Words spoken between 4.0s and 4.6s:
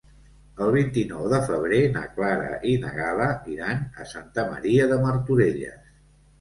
a Santa